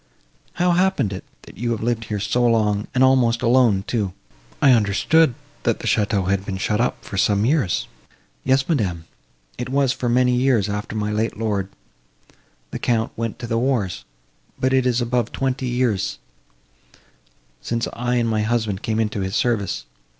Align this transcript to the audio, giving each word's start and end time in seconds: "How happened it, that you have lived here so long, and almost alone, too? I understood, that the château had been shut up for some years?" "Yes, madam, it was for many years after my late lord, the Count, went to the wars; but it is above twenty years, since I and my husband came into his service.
"How 0.53 0.71
happened 0.71 1.13
it, 1.13 1.23
that 1.43 1.59
you 1.59 1.69
have 1.73 1.83
lived 1.83 2.05
here 2.05 2.19
so 2.19 2.43
long, 2.43 2.87
and 2.95 3.03
almost 3.03 3.43
alone, 3.43 3.83
too? 3.85 4.13
I 4.59 4.71
understood, 4.71 5.35
that 5.61 5.77
the 5.77 5.85
château 5.85 6.27
had 6.27 6.43
been 6.43 6.57
shut 6.57 6.81
up 6.81 7.05
for 7.05 7.17
some 7.19 7.45
years?" 7.45 7.85
"Yes, 8.43 8.67
madam, 8.67 9.03
it 9.59 9.69
was 9.69 9.93
for 9.93 10.09
many 10.09 10.35
years 10.35 10.67
after 10.69 10.95
my 10.95 11.11
late 11.11 11.37
lord, 11.37 11.69
the 12.71 12.79
Count, 12.79 13.11
went 13.15 13.37
to 13.37 13.45
the 13.45 13.59
wars; 13.59 14.03
but 14.59 14.73
it 14.73 14.87
is 14.87 15.01
above 15.01 15.31
twenty 15.31 15.67
years, 15.67 16.17
since 17.61 17.87
I 17.93 18.15
and 18.15 18.27
my 18.27 18.41
husband 18.41 18.81
came 18.81 18.99
into 18.99 19.19
his 19.19 19.35
service. 19.35 19.85